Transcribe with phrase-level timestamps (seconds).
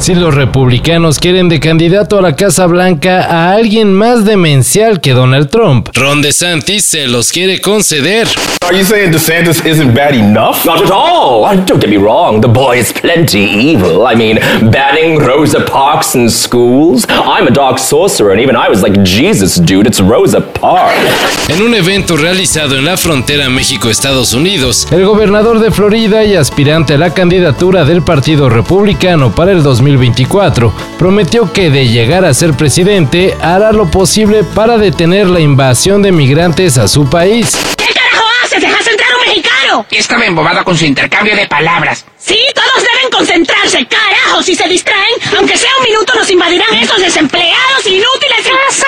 [0.00, 5.12] Si los republicanos quieren de candidato a la Casa Blanca a alguien más demencial que
[5.12, 8.26] Donald Trump, Ron DeSantis se los quiere conceder.
[8.66, 10.64] Are you saying DeSantis isn't bad enough?
[10.64, 11.44] Not at all.
[11.66, 12.40] Don't get me wrong.
[12.40, 14.06] The boy is plenty evil.
[14.06, 14.38] I mean,
[14.70, 17.04] banning Rosa Parks in schools.
[17.10, 21.48] I'm a dark sorcerer, and even I was like, Jesus, dude, it's Rosa Parks.
[21.48, 26.94] En un evento realizado en la frontera México-Estados Unidos, el gobernador de Florida y aspirante
[26.94, 32.34] a la candidatura del Partido Republicano para el 2020 2024, prometió que de llegar a
[32.34, 37.56] ser presidente hará lo posible para detener la invasión de migrantes a su país.
[37.76, 38.60] ¿Qué carajo haces?
[38.60, 39.86] ¿Dejas entrar a un mexicano?
[39.90, 42.04] Estaba embobado con su intercambio de palabras.
[42.18, 44.42] Sí, todos deben concentrarse, carajo.
[44.42, 48.44] Si se distraen, aunque sea un minuto, nos invadirán esos desempleados inútiles.
[48.44, 48.86] ¡Casa!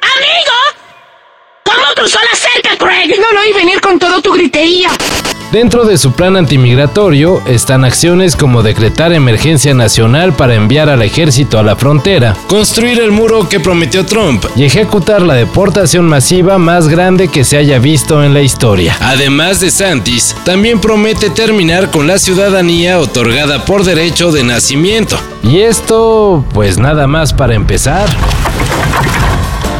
[0.00, 0.86] ¡Amigo!
[1.64, 3.18] ¿Cómo cruzó la cerca, Craig?
[3.18, 4.90] No lo oí venir con todo tu gritería.
[5.52, 11.58] Dentro de su plan antimigratorio están acciones como decretar emergencia nacional para enviar al ejército
[11.58, 16.88] a la frontera, construir el muro que prometió Trump y ejecutar la deportación masiva más
[16.88, 18.96] grande que se haya visto en la historia.
[19.00, 25.18] Además de Santis, también promete terminar con la ciudadanía otorgada por derecho de nacimiento.
[25.44, 28.08] Y esto, pues nada más para empezar.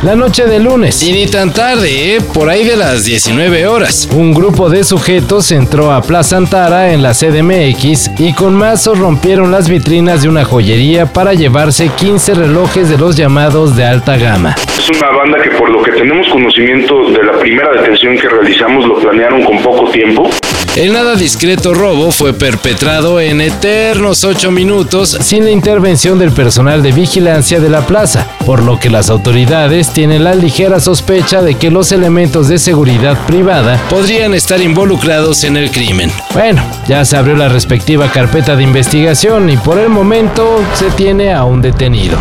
[0.06, 2.18] La noche de lunes, y ni tan tarde, ¿eh?
[2.32, 7.02] por ahí de las 19 horas, un grupo de sujetos entró a Plaza Antara en
[7.02, 12.88] la CDMX y con mazos rompieron las vitrinas de una joyería para llevarse 15 relojes
[12.88, 14.54] de los llamados de alta gama.
[14.78, 18.86] Es una banda que por lo que tenemos conocimiento de la primera detención que realizamos
[18.86, 20.30] lo planearon con poco tiempo.
[20.74, 26.82] El nada discreto robo fue perpetrado en eternos 8 minutos sin la intervención del personal
[26.82, 31.54] de vigilancia de la plaza, por lo que las autoridades tienen la ligera sospecha de
[31.54, 36.10] que los elementos de seguridad privada podrían estar involucrados en el crimen.
[36.34, 41.32] Bueno, ya se abrió la respectiva carpeta de investigación y por el momento se tiene
[41.32, 42.18] a un detenido.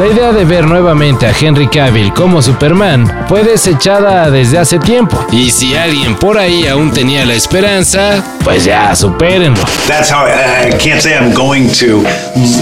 [0.00, 5.26] La idea de ver nuevamente a Henry Cavill como Superman fue desechada desde hace tiempo.
[5.30, 9.60] Y si alguien por ahí aún tenía la esperanza, pues ya supérenlo.
[9.86, 12.02] That's how I, I can't say I'm going to,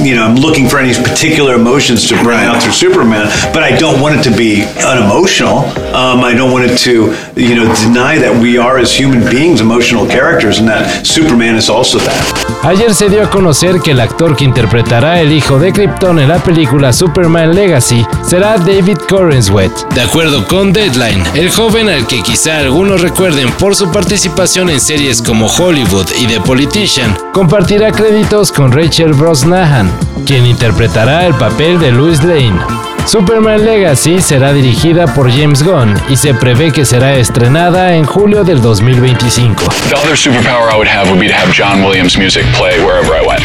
[0.02, 3.78] you know, I'm looking for any particular emotions to bring out through Superman, but I
[3.78, 5.58] don't want it to be unemotional.
[5.94, 9.60] Um, I don't want it to, you know, deny that we are as human beings
[9.60, 12.64] emotional characters and that Superman is also that.
[12.64, 16.28] Ayer se dio a conocer que el actor que interpretará el hijo de Krypton en
[16.28, 19.70] la película Superman Legacy será David Corenswet.
[19.94, 24.80] De acuerdo con Deadline, el joven al que quizá algunos recuerden por su participación en
[24.80, 29.90] series como Hollywood y The Politician, compartirá créditos con Rachel Brosnahan,
[30.26, 32.58] quien interpretará el papel de Louis Lane.
[33.06, 38.44] Superman Legacy será dirigida por James Gunn y se prevé que será estrenada en julio
[38.44, 39.64] del 2025.
[39.88, 43.14] The other superpower I would have would be to have John Williams music play wherever
[43.14, 43.42] I went.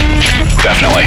[0.63, 1.05] Definitely.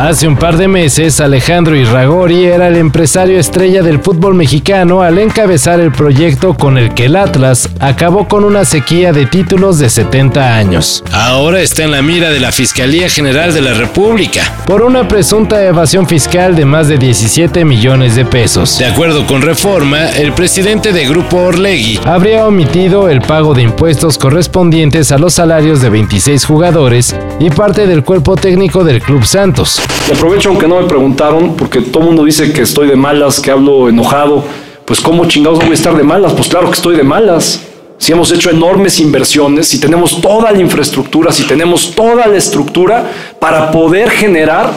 [0.00, 5.18] Hace un par de meses, Alejandro Irragori era el empresario estrella del fútbol mexicano al
[5.18, 9.90] encabezar el proyecto con el que el Atlas acabó con una sequía de títulos de
[9.90, 11.04] 70 años.
[11.12, 15.62] Ahora está en la mira de la Fiscalía General de la República por una presunta
[15.62, 18.78] evasión fiscal de más de 17 millones de pesos.
[18.78, 24.16] De acuerdo con Reforma, el presidente de Grupo Orlegui habría omitido el pago de impuestos
[24.16, 29.80] correspondientes a los salarios de 26 jugadores y parte del cuerpo técnico del Club Santos.
[30.08, 33.40] Y aprovecho aunque no me preguntaron, porque todo el mundo dice que estoy de malas,
[33.40, 34.44] que hablo enojado.
[34.84, 36.32] Pues ¿cómo chingados no voy a estar de malas?
[36.32, 37.60] Pues claro que estoy de malas.
[37.98, 43.10] Si hemos hecho enormes inversiones, si tenemos toda la infraestructura, si tenemos toda la estructura
[43.38, 44.72] para poder generar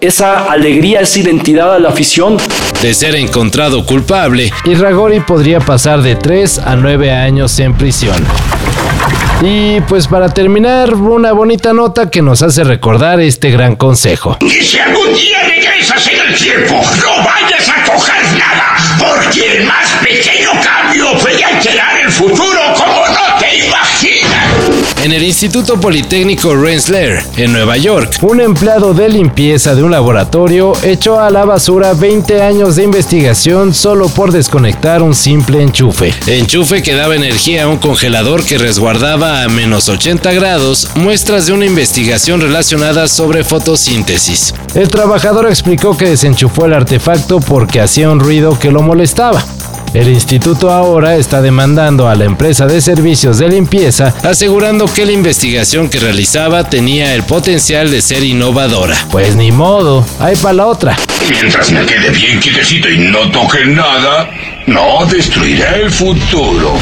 [0.00, 2.36] esa alegría, esa identidad a la afición.
[2.82, 8.16] De ser encontrado culpable, Irragori podría pasar de 3 a 9 años en prisión.
[9.42, 14.36] Y pues para terminar, una bonita nota que nos hace recordar este gran consejo.
[14.40, 15.40] Si algún día
[16.28, 17.79] el tiempo, no vayas a
[25.20, 31.20] el Instituto Politécnico Rensselaer, en Nueva York, un empleado de limpieza de un laboratorio echó
[31.20, 36.14] a la basura 20 años de investigación solo por desconectar un simple enchufe.
[36.26, 41.52] Enchufe que daba energía a un congelador que resguardaba a menos 80 grados muestras de
[41.52, 44.54] una investigación relacionada sobre fotosíntesis.
[44.74, 49.44] El trabajador explicó que desenchufó el artefacto porque hacía un ruido que lo molestaba.
[49.92, 55.10] El instituto ahora está demandando a la empresa de servicios de limpieza, asegurando que la
[55.10, 58.96] investigación que realizaba tenía el potencial de ser innovadora.
[59.10, 60.96] Pues ni modo, hay para la otra.
[61.28, 64.30] Mientras me quede bien quietecito y no toque nada,
[64.66, 66.74] no destruiré el futuro.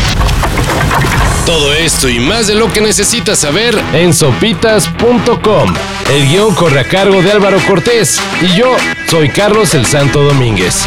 [1.47, 5.75] Todo esto y más de lo que necesitas saber en sopitas.com.
[6.13, 8.77] El guion corre a cargo de Álvaro Cortés y yo
[9.09, 10.87] soy Carlos el Santo Domínguez.